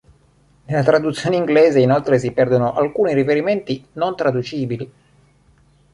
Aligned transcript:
Nella 0.65 0.81
traduzione 0.81 1.35
inglese 1.35 1.79
inoltre 1.79 2.17
si 2.17 2.31
perdono 2.31 2.73
alcuni 2.73 3.13
riferimenti 3.13 3.85
non 3.93 4.15
traducibili. 4.15 4.91